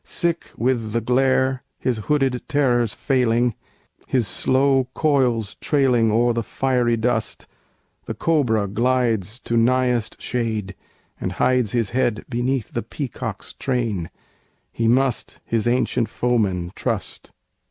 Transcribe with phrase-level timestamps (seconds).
[0.03, 3.53] Sick with the glare, his hooded terrors failing,
[4.07, 7.45] His slow coils trailing o'er the fiery dust,
[8.05, 10.73] The cobra glides to nighest shade,
[11.19, 14.09] and hides His head beneath the peacock's train:
[14.71, 17.31] he must His ancient foeman trust!